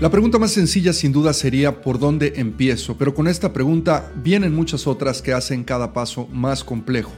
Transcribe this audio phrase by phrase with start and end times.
[0.00, 2.98] La pregunta más sencilla sin duda sería ¿por dónde empiezo?
[2.98, 7.12] Pero con esta pregunta vienen muchas otras que hacen cada paso más complejo.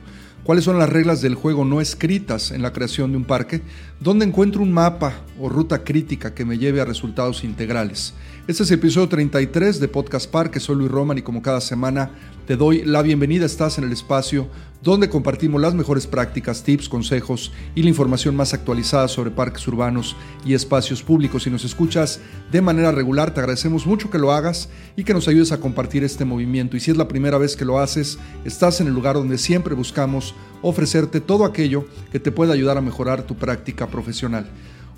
[0.45, 3.63] ¿Cuáles son las reglas del juego no escritas en la creación de un parque?
[3.99, 8.13] ¿Dónde encuentro un mapa o ruta crítica que me lleve a resultados integrales?
[8.49, 12.13] Este es el episodio 33 de Podcast Parque, soy Luis Roman y como cada semana
[12.47, 14.47] te doy la bienvenida, estás en el espacio
[14.85, 20.15] donde compartimos las mejores prácticas, tips, consejos y la información más actualizada sobre parques urbanos
[20.45, 21.43] y espacios públicos.
[21.43, 22.21] Si nos escuchas
[22.53, 26.05] de manera regular, te agradecemos mucho que lo hagas y que nos ayudes a compartir
[26.05, 26.77] este movimiento.
[26.77, 29.75] Y si es la primera vez que lo haces, estás en el lugar donde siempre
[29.75, 34.49] buscamos ofrecerte todo aquello que te pueda ayudar a mejorar tu práctica profesional.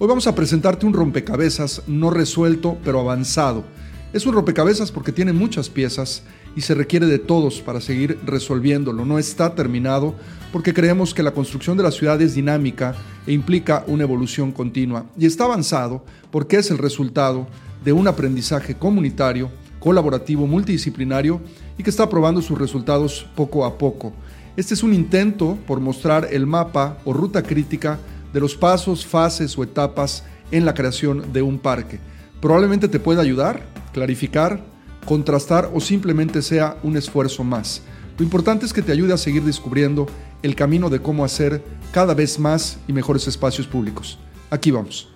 [0.01, 3.65] Hoy vamos a presentarte un rompecabezas no resuelto, pero avanzado.
[4.13, 6.23] Es un rompecabezas porque tiene muchas piezas
[6.55, 9.05] y se requiere de todos para seguir resolviéndolo.
[9.05, 10.15] No está terminado
[10.53, 12.95] porque creemos que la construcción de la ciudad es dinámica
[13.27, 15.05] e implica una evolución continua.
[15.19, 17.49] Y está avanzado porque es el resultado
[17.85, 21.41] de un aprendizaje comunitario, colaborativo, multidisciplinario
[21.77, 24.13] y que está probando sus resultados poco a poco.
[24.57, 27.99] Este es un intento por mostrar el mapa o ruta crítica
[28.33, 32.01] de los pasos, fases o etapas en la creación de un parque.
[32.41, 33.63] Probablemente te pueda ayudar,
[33.93, 34.63] clarificar,
[35.05, 37.83] contrastar o simplemente sea un esfuerzo más.
[38.19, 40.07] Lo importante es que te ayude a seguir descubriendo
[40.43, 41.63] el camino de cómo hacer
[41.93, 44.19] cada vez más y mejores espacios públicos.
[44.51, 45.09] Aquí vamos.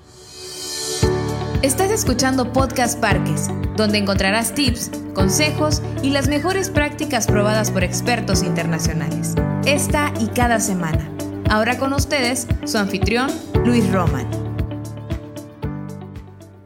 [1.62, 8.42] Estás escuchando Podcast Parques, donde encontrarás tips, consejos y las mejores prácticas probadas por expertos
[8.42, 9.34] internacionales.
[9.64, 11.08] Esta y cada semana.
[11.52, 13.28] Ahora con ustedes, su anfitrión,
[13.66, 14.26] Luis Roman.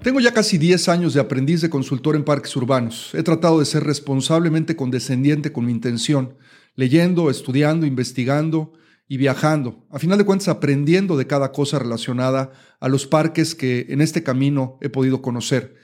[0.01, 3.11] Tengo ya casi 10 años de aprendiz de consultor en parques urbanos.
[3.13, 6.37] He tratado de ser responsablemente condescendiente con mi intención,
[6.77, 8.75] leyendo, estudiando, investigando
[9.09, 13.87] y viajando, a final de cuentas aprendiendo de cada cosa relacionada a los parques que
[13.89, 15.75] en este camino he podido conocer.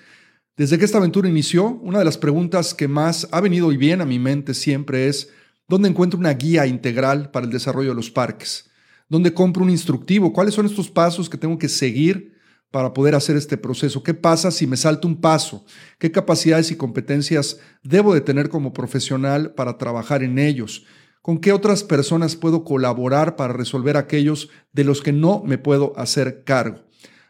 [0.57, 4.01] Desde que esta aventura inició, una de las preguntas que más ha venido y bien
[4.01, 5.29] a mi mente siempre es,
[5.67, 8.69] ¿dónde encuentro una guía integral para el desarrollo de los parques?
[9.13, 10.33] ¿Dónde compro un instructivo?
[10.33, 12.33] ¿Cuáles son estos pasos que tengo que seguir
[12.71, 14.03] para poder hacer este proceso?
[14.03, 15.67] ¿Qué pasa si me salto un paso?
[15.99, 20.87] ¿Qué capacidades y competencias debo de tener como profesional para trabajar en ellos?
[21.21, 25.93] ¿Con qué otras personas puedo colaborar para resolver aquellos de los que no me puedo
[25.99, 26.79] hacer cargo?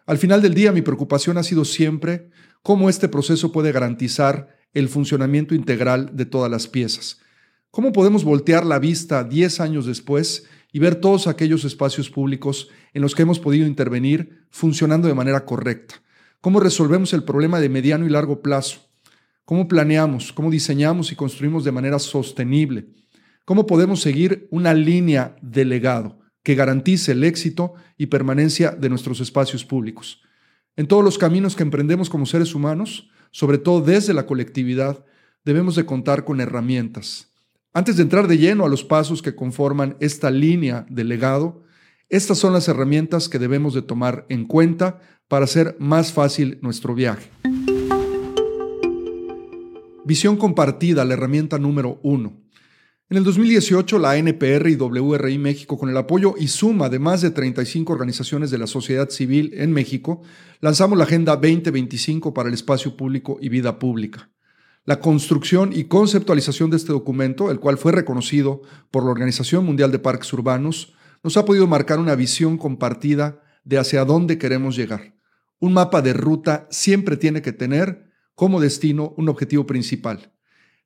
[0.06, 2.30] Al final del día, mi preocupación ha sido siempre
[2.62, 7.18] cómo este proceso puede garantizar el funcionamiento integral de todas las piezas.
[7.72, 13.02] ¿Cómo podemos voltear la vista 10 años después y ver todos aquellos espacios públicos en
[13.02, 16.02] los que hemos podido intervenir funcionando de manera correcta.
[16.40, 18.80] ¿Cómo resolvemos el problema de mediano y largo plazo?
[19.44, 20.32] ¿Cómo planeamos?
[20.32, 22.88] ¿Cómo diseñamos y construimos de manera sostenible?
[23.44, 29.20] ¿Cómo podemos seguir una línea de legado que garantice el éxito y permanencia de nuestros
[29.20, 30.22] espacios públicos?
[30.76, 35.04] En todos los caminos que emprendemos como seres humanos, sobre todo desde la colectividad,
[35.44, 37.31] debemos de contar con herramientas,
[37.74, 41.64] antes de entrar de lleno a los pasos que conforman esta línea de legado,
[42.10, 46.94] estas son las herramientas que debemos de tomar en cuenta para hacer más fácil nuestro
[46.94, 47.30] viaje.
[50.04, 52.42] Visión compartida, la herramienta número uno.
[53.08, 57.22] En el 2018, la NPR y WRI México, con el apoyo y suma de más
[57.22, 60.22] de 35 organizaciones de la sociedad civil en México,
[60.60, 64.30] lanzamos la Agenda 2025 para el espacio público y vida pública.
[64.84, 69.92] La construcción y conceptualización de este documento, el cual fue reconocido por la Organización Mundial
[69.92, 75.14] de Parques Urbanos, nos ha podido marcar una visión compartida de hacia dónde queremos llegar.
[75.60, 80.32] Un mapa de ruta siempre tiene que tener como destino un objetivo principal.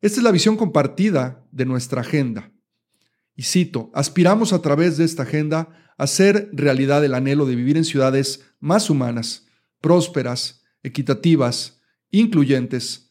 [0.02, 2.52] Esta es la visión compartida de nuestra agenda.
[3.34, 7.78] Y cito, aspiramos a través de esta agenda a hacer realidad el anhelo de vivir
[7.78, 9.46] en ciudades más humanas,
[9.80, 11.80] prósperas, equitativas,
[12.10, 13.05] incluyentes,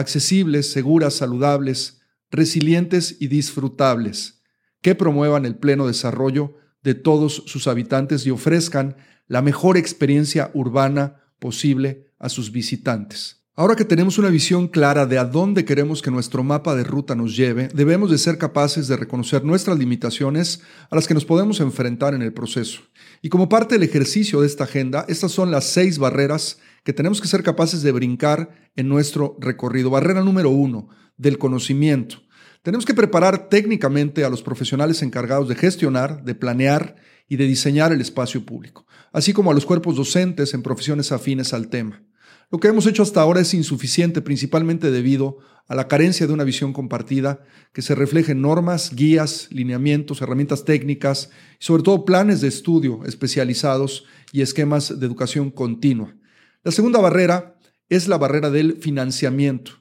[0.00, 2.00] accesibles, seguras, saludables,
[2.30, 4.42] resilientes y disfrutables,
[4.82, 8.96] que promuevan el pleno desarrollo de todos sus habitantes y ofrezcan
[9.26, 13.40] la mejor experiencia urbana posible a sus visitantes.
[13.60, 17.14] Ahora que tenemos una visión clara de a dónde queremos que nuestro mapa de ruta
[17.14, 21.60] nos lleve, debemos de ser capaces de reconocer nuestras limitaciones a las que nos podemos
[21.60, 22.80] enfrentar en el proceso.
[23.20, 27.20] Y como parte del ejercicio de esta agenda, estas son las seis barreras que tenemos
[27.20, 29.90] que ser capaces de brincar en nuestro recorrido.
[29.90, 32.16] Barrera número uno, del conocimiento.
[32.62, 36.96] Tenemos que preparar técnicamente a los profesionales encargados de gestionar, de planear
[37.28, 41.52] y de diseñar el espacio público, así como a los cuerpos docentes en profesiones afines
[41.54, 42.02] al tema.
[42.50, 45.38] Lo que hemos hecho hasta ahora es insuficiente, principalmente debido
[45.68, 50.64] a la carencia de una visión compartida que se refleje en normas, guías, lineamientos, herramientas
[50.64, 51.30] técnicas
[51.60, 56.16] y sobre todo planes de estudio especializados y esquemas de educación continua.
[56.62, 57.56] La segunda barrera
[57.88, 59.72] es la barrera del financiamiento.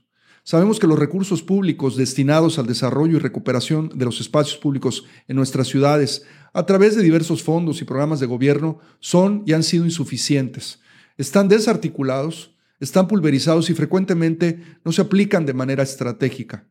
[0.44, 5.36] Sabemos que los recursos públicos destinados al desarrollo y recuperación de los espacios públicos en
[5.36, 6.24] nuestras ciudades
[6.54, 10.80] a través de diversos fondos y programas de gobierno son y han sido insuficientes.
[11.18, 16.66] Están desarticulados, están pulverizados y frecuentemente no se aplican de manera estratégica.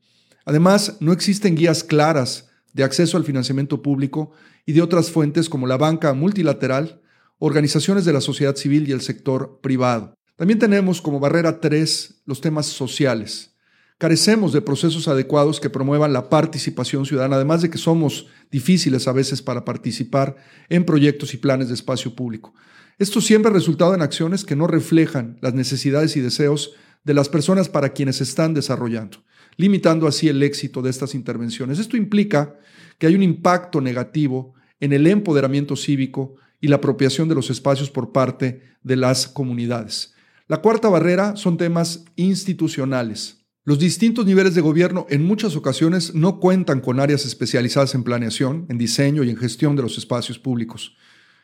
[0.46, 4.32] Además, no existen guías claras de acceso al financiamiento público
[4.64, 7.02] y de otras fuentes como la banca multilateral,
[7.38, 10.14] organizaciones de la sociedad civil y el sector privado.
[10.36, 13.54] También tenemos como barrera tres los temas sociales.
[13.98, 19.12] Carecemos de procesos adecuados que promuevan la participación ciudadana, además de que somos difíciles a
[19.12, 20.36] veces para participar
[20.68, 22.54] en proyectos y planes de espacio público.
[22.98, 26.74] Esto siempre ha resultado en acciones que no reflejan las necesidades y deseos
[27.04, 29.24] de las personas para quienes están desarrollando,
[29.56, 31.80] limitando así el éxito de estas intervenciones.
[31.80, 32.54] Esto implica
[32.98, 37.90] que hay un impacto negativo en el empoderamiento cívico y la apropiación de los espacios
[37.90, 40.14] por parte de las comunidades.
[40.46, 43.38] La cuarta barrera son temas institucionales.
[43.64, 48.64] Los distintos niveles de gobierno en muchas ocasiones no cuentan con áreas especializadas en planeación,
[48.70, 50.96] en diseño y en gestión de los espacios públicos.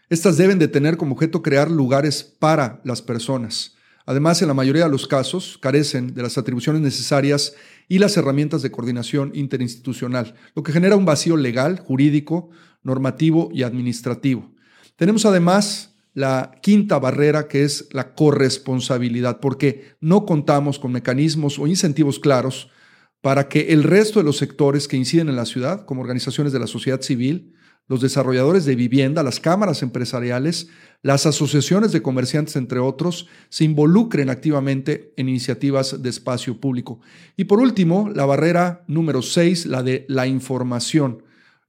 [0.08, 3.74] Estas deben de tener como objeto crear lugares para las personas.
[4.06, 7.54] Además, en la mayoría de los casos, carecen de las atribuciones necesarias
[7.88, 12.48] y las herramientas de coordinación interinstitucional, lo que genera un vacío legal, jurídico,
[12.82, 14.53] normativo y administrativo.
[14.96, 21.66] Tenemos además la quinta barrera, que es la corresponsabilidad, porque no contamos con mecanismos o
[21.66, 22.70] incentivos claros
[23.20, 26.60] para que el resto de los sectores que inciden en la ciudad, como organizaciones de
[26.60, 27.54] la sociedad civil,
[27.86, 30.68] los desarrolladores de vivienda, las cámaras empresariales,
[31.02, 37.00] las asociaciones de comerciantes, entre otros, se involucren activamente en iniciativas de espacio público.
[37.36, 41.22] Y por último, la barrera número seis, la de la información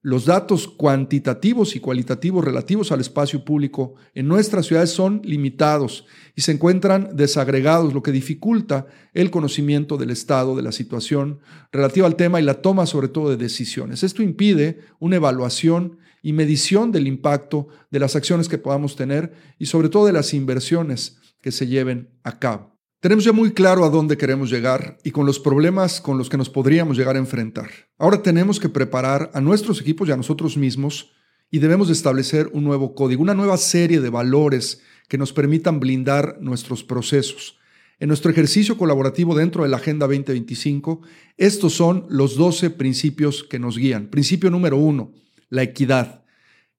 [0.06, 6.06] los datos cuantitativos y cualitativos relativos al espacio público en nuestras ciudades son limitados
[6.36, 8.86] y se encuentran desagregados, lo que dificulta
[9.16, 11.40] el conocimiento del estado de la situación
[11.72, 14.04] relativa al tema y la toma sobre todo de decisiones.
[14.04, 19.66] Esto impide una evaluación y medición del impacto de las acciones que podamos tener y
[19.66, 22.75] sobre todo de las inversiones que se lleven a cabo.
[23.06, 26.38] Tenemos ya muy claro a dónde queremos llegar y con los problemas con los que
[26.38, 27.70] nos podríamos llegar a enfrentar.
[28.00, 31.12] Ahora tenemos que preparar a nuestros equipos y a nosotros mismos
[31.52, 36.40] y debemos establecer un nuevo código, una nueva serie de valores que nos permitan blindar
[36.42, 37.60] nuestros procesos.
[38.00, 41.02] En nuestro ejercicio colaborativo dentro de la Agenda 2025,
[41.38, 44.08] estos son los 12 principios que nos guían.
[44.08, 45.14] Principio número uno,
[45.50, 46.24] la equidad.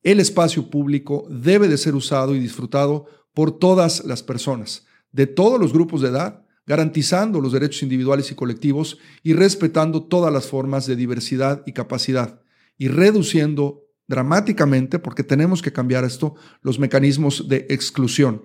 [0.02, 5.60] El espacio público debe de ser usado y disfrutado por todas las personas de todos
[5.60, 10.86] los grupos de edad, garantizando los derechos individuales y colectivos y respetando todas las formas
[10.86, 12.40] de diversidad y capacidad
[12.76, 18.42] y reduciendo dramáticamente, porque tenemos que cambiar esto, los mecanismos de exclusión.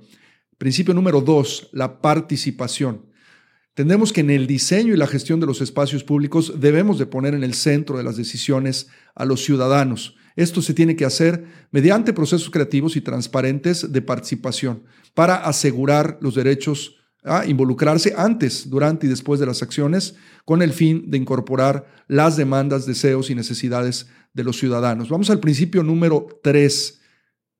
[0.57, 3.07] Principio número dos, la participación.
[3.73, 7.33] Tenemos que en el diseño y la gestión de los espacios públicos debemos de poner
[7.33, 10.15] en el centro de las decisiones a los ciudadanos.
[10.35, 16.35] Esto se tiene que hacer mediante procesos creativos y transparentes de participación para asegurar los
[16.35, 21.85] derechos a involucrarse antes, durante y después de las acciones con el fin de incorporar
[22.07, 25.09] las demandas, deseos y necesidades de los ciudadanos.
[25.09, 27.01] Vamos al principio número tres,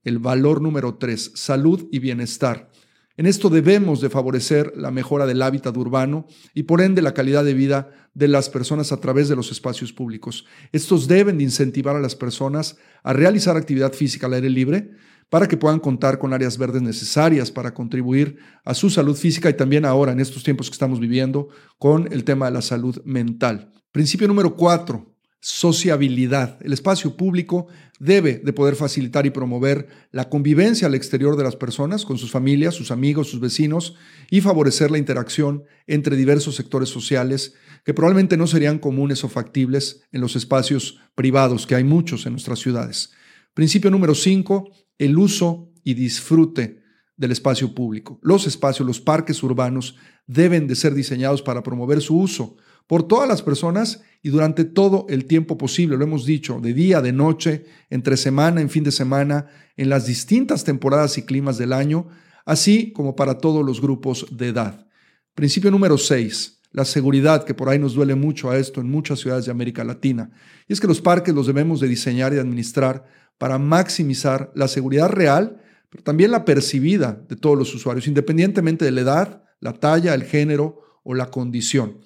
[0.04, 2.71] el valor número tres, salud y bienestar.
[3.18, 7.44] En esto debemos de favorecer la mejora del hábitat urbano y por ende la calidad
[7.44, 10.46] de vida de las personas a través de los espacios públicos.
[10.72, 14.92] Estos deben de incentivar a las personas a realizar actividad física al aire libre
[15.30, 19.54] para que puedan contar con áreas verdes necesarias para contribuir a su salud física y
[19.54, 21.48] también ahora en estos tiempos que estamos viviendo
[21.78, 23.72] con el tema de la salud mental.
[23.92, 25.11] Principio número cuatro,
[25.42, 26.60] sociabilidad.
[26.62, 27.68] El espacio público
[28.00, 32.32] debe de poder facilitar y promover la convivencia al exterior de las personas, con sus
[32.32, 33.96] familias, sus amigos, sus vecinos,
[34.30, 40.04] y favorecer la interacción entre diversos sectores sociales que probablemente no serían comunes o factibles
[40.12, 43.12] en los espacios privados, que hay muchos en nuestras ciudades.
[43.56, 46.84] Principio número cinco, el uso y disfrute
[47.18, 48.20] del espacio público.
[48.22, 49.96] Los espacios, los parques urbanos
[50.28, 52.58] deben de ser diseñados para promover su uso
[52.88, 57.02] por todas las personas y durante todo el tiempo posible, lo hemos dicho, de día,
[57.02, 59.48] de noche, entre semana, en fin de semana,
[59.78, 62.08] en las distintas temporadas y climas del año,
[62.46, 64.88] así como para todos los grupos de edad.
[65.34, 69.20] Principio número 6, la seguridad, que por ahí nos duele mucho a esto en muchas
[69.20, 70.30] ciudades de América Latina.
[70.68, 73.06] Y es que los parques los debemos de diseñar y administrar
[73.38, 78.92] para maximizar la seguridad real, pero también la percibida de todos los usuarios, independientemente de
[78.92, 81.98] la edad, la talla, el género o la condición.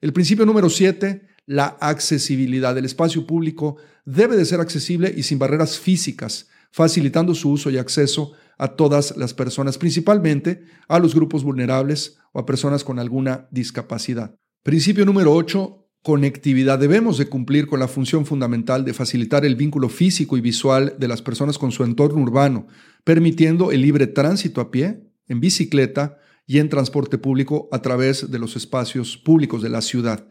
[0.00, 2.76] El principio número siete, la accesibilidad.
[2.78, 7.78] El espacio público debe de ser accesible y sin barreras físicas, facilitando su uso y
[7.78, 13.48] acceso a todas las personas, principalmente a los grupos vulnerables o a personas con alguna
[13.50, 14.36] discapacidad.
[14.62, 16.78] Principio número 8, conectividad.
[16.78, 21.08] Debemos de cumplir con la función fundamental de facilitar el vínculo físico y visual de
[21.08, 22.68] las personas con su entorno urbano,
[23.02, 28.38] permitiendo el libre tránsito a pie, en bicicleta y en transporte público a través de
[28.38, 30.26] los espacios públicos de la ciudad.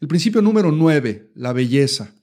[0.00, 2.14] El principio número 9, la belleza.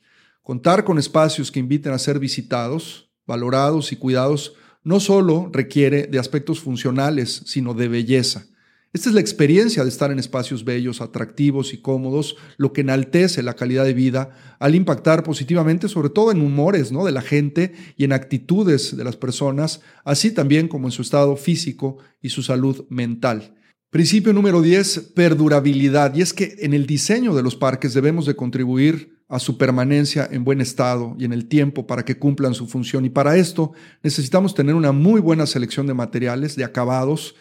[0.42, 6.20] Contar con espacios que inviten a ser visitados, valorados y cuidados no solo requiere de
[6.20, 8.48] aspectos funcionales, sino de belleza.
[8.94, 13.42] Esta es la experiencia de estar en espacios bellos, atractivos y cómodos, lo que enaltece
[13.42, 17.04] la calidad de vida al impactar positivamente sobre todo en humores ¿no?
[17.04, 21.36] de la gente y en actitudes de las personas, así también como en su estado
[21.38, 23.56] físico y su salud mental.
[23.90, 26.14] Principio número 10, perdurabilidad.
[26.16, 30.28] Y es que en el diseño de los parques debemos de contribuir a su permanencia
[30.32, 33.06] en buen estado y en el tiempo para que cumplan su función.
[33.06, 33.74] Y para esto
[34.04, 37.36] necesitamos tener una muy buena selección de materiales, de acabados,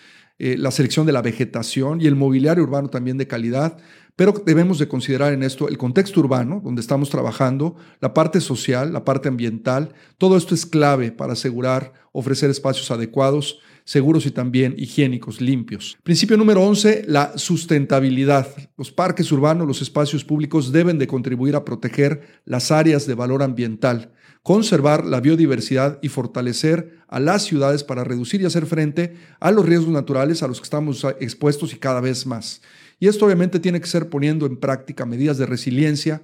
[0.44, 3.76] eh, la selección de la vegetación y el mobiliario urbano también de calidad,
[4.16, 8.92] pero debemos de considerar en esto el contexto urbano donde estamos trabajando, la parte social,
[8.92, 14.74] la parte ambiental, todo esto es clave para asegurar ofrecer espacios adecuados, seguros y también
[14.76, 15.96] higiénicos, limpios.
[16.02, 18.48] Principio número 11, la sustentabilidad.
[18.76, 23.44] Los parques urbanos, los espacios públicos deben de contribuir a proteger las áreas de valor
[23.44, 24.10] ambiental
[24.42, 29.66] conservar la biodiversidad y fortalecer a las ciudades para reducir y hacer frente a los
[29.66, 32.60] riesgos naturales a los que estamos expuestos y cada vez más.
[32.98, 36.22] Y esto obviamente tiene que ser poniendo en práctica medidas de resiliencia,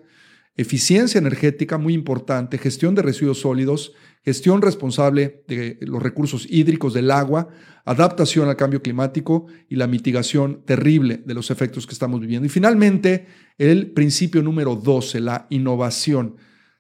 [0.57, 3.93] eficiencia energética muy importante, gestión de residuos sólidos,
[4.25, 7.49] gestión responsable de los recursos hídricos del agua,
[7.85, 12.47] adaptación al cambio climático y la mitigación terrible de los efectos que estamos viviendo.
[12.47, 16.37] Y finalmente, el principio número 12, la innovación.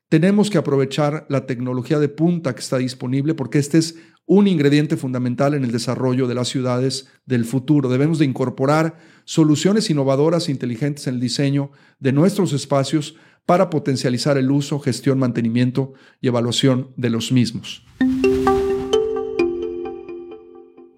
[0.08, 4.96] Tenemos que aprovechar la tecnología de punta que está disponible porque este es un ingrediente
[4.96, 7.90] fundamental en el desarrollo de las ciudades del futuro.
[7.90, 14.38] Debemos de incorporar soluciones innovadoras e inteligentes en el diseño de nuestros espacios para potencializar
[14.38, 17.84] el uso, gestión, mantenimiento y evaluación de los mismos.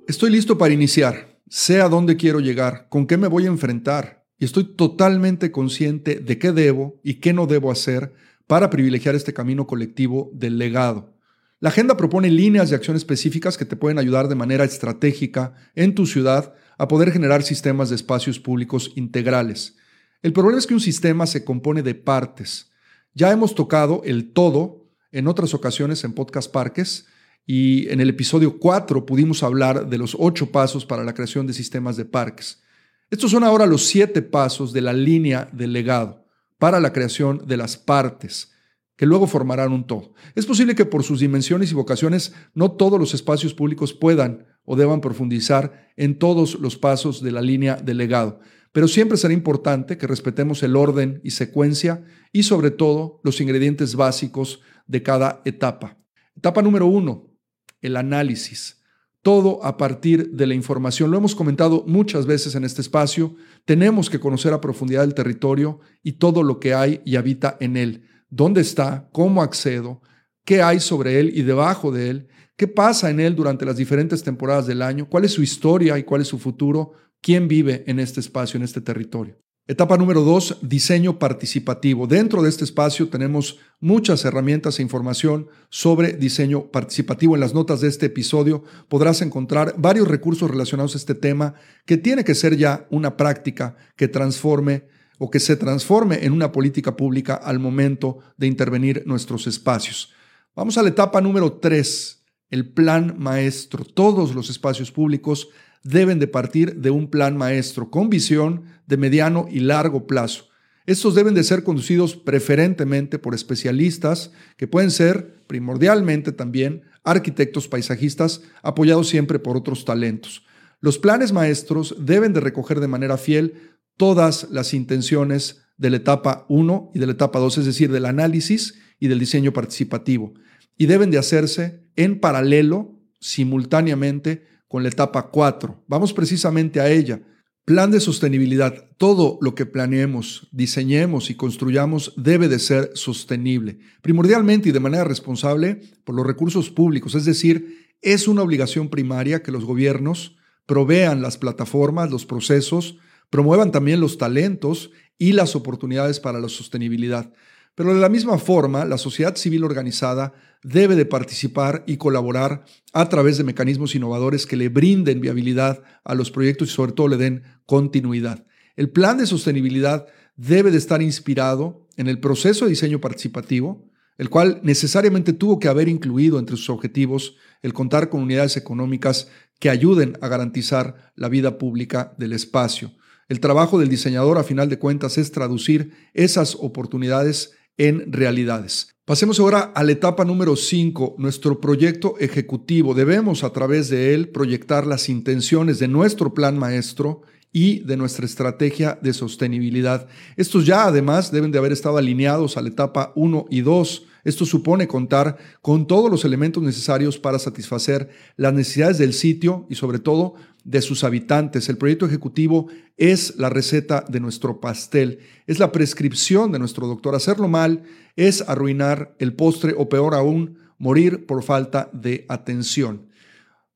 [0.06, 1.40] Estoy listo para iniciar.
[1.48, 6.20] Sé a dónde quiero llegar, con qué me voy a enfrentar y estoy totalmente consciente
[6.20, 8.12] de qué debo y qué no debo hacer
[8.50, 11.14] para privilegiar este camino colectivo del legado.
[11.60, 15.94] La agenda propone líneas de acción específicas que te pueden ayudar de manera estratégica en
[15.94, 19.76] tu ciudad a poder generar sistemas de espacios públicos integrales.
[20.20, 22.72] El problema es que un sistema se compone de partes.
[23.14, 27.06] Ya hemos tocado el todo en otras ocasiones en Podcast Parques
[27.46, 31.52] y en el episodio 4 pudimos hablar de los ocho pasos para la creación de
[31.52, 32.64] sistemas de parques.
[33.10, 36.19] Estos son ahora los siete pasos de la línea del legado
[36.60, 38.52] para la creación de las partes,
[38.96, 40.12] que luego formarán un todo.
[40.34, 44.76] Es posible que por sus dimensiones y vocaciones no todos los espacios públicos puedan o
[44.76, 48.40] deban profundizar en todos los pasos de la línea del legado,
[48.72, 53.96] pero siempre será importante que respetemos el orden y secuencia y sobre todo los ingredientes
[53.96, 55.96] básicos de cada etapa.
[56.36, 57.32] Etapa número uno,
[57.80, 58.79] el análisis
[59.22, 61.10] todo a partir de la información.
[61.10, 63.36] Lo hemos comentado muchas veces en este espacio.
[63.64, 67.76] Tenemos que conocer a profundidad el territorio y todo lo que hay y habita en
[67.76, 68.04] él.
[68.30, 69.08] ¿Dónde está?
[69.12, 70.00] ¿Cómo accedo?
[70.44, 72.28] ¿Qué hay sobre él y debajo de él?
[72.56, 75.08] ¿Qué pasa en él durante las diferentes temporadas del año?
[75.08, 76.92] ¿Cuál es su historia y cuál es su futuro?
[77.20, 79.38] ¿Quién vive en este espacio, en este territorio?
[79.70, 82.08] Etapa número dos, diseño participativo.
[82.08, 87.36] Dentro de este espacio tenemos muchas herramientas e información sobre diseño participativo.
[87.36, 91.54] En las notas de este episodio podrás encontrar varios recursos relacionados a este tema
[91.86, 96.50] que tiene que ser ya una práctica que transforme o que se transforme en una
[96.50, 100.12] política pública al momento de intervenir nuestros espacios.
[100.56, 103.84] Vamos a la etapa número tres, el plan maestro.
[103.84, 105.46] Todos los espacios públicos
[105.82, 110.48] deben de partir de un plan maestro con visión de mediano y largo plazo.
[110.86, 118.42] Estos deben de ser conducidos preferentemente por especialistas que pueden ser primordialmente también arquitectos paisajistas
[118.62, 120.44] apoyados siempre por otros talentos.
[120.80, 123.54] Los planes maestros deben de recoger de manera fiel
[123.96, 128.06] todas las intenciones de la etapa 1 y de la etapa 2, es decir, del
[128.06, 130.34] análisis y del diseño participativo,
[130.76, 135.82] y deben de hacerse en paralelo, simultáneamente, con la etapa 4.
[135.88, 137.20] Vamos precisamente a ella.
[137.64, 138.88] Plan de sostenibilidad.
[138.98, 145.02] Todo lo que planeemos, diseñemos y construyamos debe de ser sostenible, primordialmente y de manera
[145.02, 147.16] responsable por los recursos públicos.
[147.16, 150.36] Es decir, es una obligación primaria que los gobiernos
[150.66, 152.96] provean las plataformas, los procesos,
[153.28, 157.32] promuevan también los talentos y las oportunidades para la sostenibilidad.
[157.74, 163.08] Pero de la misma forma, la sociedad civil organizada debe de participar y colaborar a
[163.08, 167.16] través de mecanismos innovadores que le brinden viabilidad a los proyectos y sobre todo le
[167.16, 168.44] den continuidad.
[168.76, 174.28] El plan de sostenibilidad debe de estar inspirado en el proceso de diseño participativo, el
[174.28, 179.70] cual necesariamente tuvo que haber incluido entre sus objetivos el contar con unidades económicas que
[179.70, 182.92] ayuden a garantizar la vida pública del espacio.
[183.28, 188.94] El trabajo del diseñador, a final de cuentas, es traducir esas oportunidades en realidades.
[189.06, 192.92] Pasemos ahora a la etapa número 5, nuestro proyecto ejecutivo.
[192.92, 197.22] Debemos a través de él proyectar las intenciones de nuestro plan maestro
[197.52, 200.06] y de nuestra estrategia de sostenibilidad.
[200.36, 204.44] Estos ya además deben de haber estado alineados a la etapa 1 y 2 esto
[204.44, 209.98] supone contar con todos los elementos necesarios para satisfacer las necesidades del sitio y sobre
[209.98, 210.34] todo
[210.64, 211.68] de sus habitantes.
[211.68, 217.14] El proyecto ejecutivo es la receta de nuestro pastel, es la prescripción de nuestro doctor.
[217.14, 217.82] Hacerlo mal
[218.16, 223.08] es arruinar el postre o peor aún, morir por falta de atención.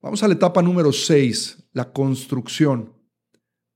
[0.01, 2.93] Vamos a la etapa número 6, la construcción.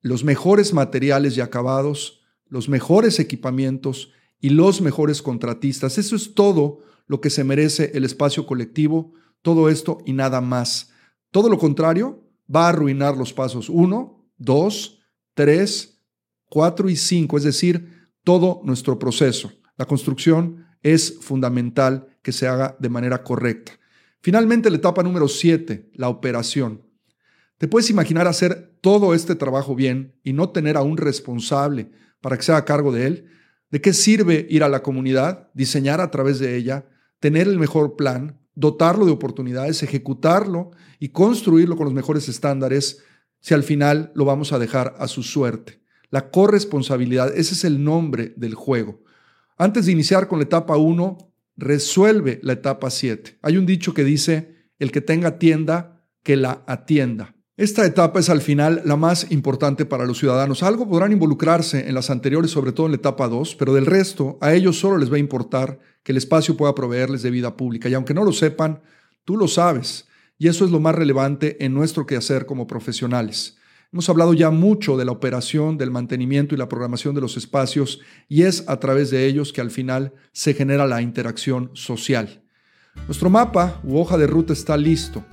[0.01, 4.11] Los mejores materiales y acabados, los mejores equipamientos,
[4.41, 5.97] y los mejores contratistas.
[5.97, 10.91] Eso es todo lo que se merece el espacio colectivo, todo esto y nada más.
[11.31, 14.99] Todo lo contrario va a arruinar los pasos 1, 2,
[15.33, 16.01] 3,
[16.49, 19.51] 4 y 5, es decir, todo nuestro proceso.
[19.77, 23.73] La construcción es fundamental que se haga de manera correcta.
[24.21, 26.83] Finalmente, la etapa número 7, la operación.
[27.57, 31.91] ¿Te puedes imaginar hacer todo este trabajo bien y no tener a un responsable
[32.21, 33.25] para que se haga cargo de él?
[33.69, 36.85] ¿De qué sirve ir a la comunidad, diseñar a través de ella,
[37.19, 43.03] tener el mejor plan, dotarlo de oportunidades, ejecutarlo y construirlo con los mejores estándares
[43.39, 45.81] si al final lo vamos a dejar a su suerte?
[46.09, 49.01] La corresponsabilidad, ese es el nombre del juego.
[49.57, 51.17] Antes de iniciar con la etapa 1,
[51.55, 53.39] resuelve la etapa 7.
[53.41, 57.35] Hay un dicho que dice, el que tenga tienda, que la atienda.
[57.59, 60.63] Esta etapa es al final la más importante para los ciudadanos.
[60.63, 64.37] Algo podrán involucrarse en las anteriores, sobre todo en la etapa 2, pero del resto
[64.39, 67.89] a ellos solo les va a importar que el espacio pueda proveerles de vida pública.
[67.89, 68.81] Y aunque no lo sepan,
[69.25, 70.07] tú lo sabes.
[70.37, 73.57] Y eso es lo más relevante en nuestro quehacer como profesionales.
[73.91, 77.99] Hemos hablado ya mucho de la operación, del mantenimiento y la programación de los espacios
[78.29, 82.41] y es a través de ellos que al final se genera la interacción social.
[83.05, 85.25] Nuestro mapa u hoja de ruta está listo.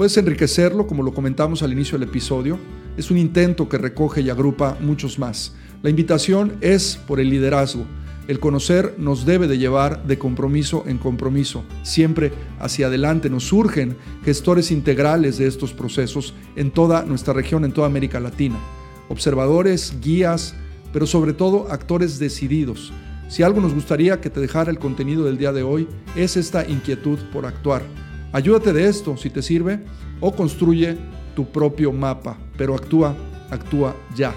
[0.00, 2.58] Puedes enriquecerlo, como lo comentamos al inicio del episodio.
[2.96, 5.52] Es un intento que recoge y agrupa muchos más.
[5.82, 7.84] La invitación es por el liderazgo.
[8.26, 13.28] El conocer nos debe de llevar de compromiso en compromiso, siempre hacia adelante.
[13.28, 18.56] Nos surgen gestores integrales de estos procesos en toda nuestra región, en toda América Latina.
[19.10, 20.54] Observadores, guías,
[20.94, 22.90] pero sobre todo actores decididos.
[23.28, 26.66] Si algo nos gustaría que te dejara el contenido del día de hoy, es esta
[26.66, 27.82] inquietud por actuar
[28.32, 29.80] Ayúdate de esto si te sirve
[30.20, 30.96] o construye
[31.34, 33.14] tu propio mapa, pero actúa,
[33.50, 34.34] actúa ya.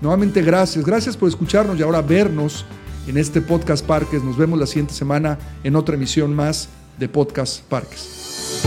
[0.00, 2.64] Nuevamente gracias, gracias por escucharnos y ahora vernos
[3.06, 4.22] en este podcast Parques.
[4.22, 8.62] Nos vemos la siguiente semana en otra emisión más de Podcast Parques.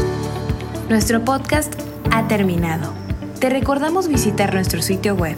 [0.89, 1.73] Nuestro podcast
[2.11, 2.93] ha terminado.
[3.39, 5.37] Te recordamos visitar nuestro sitio web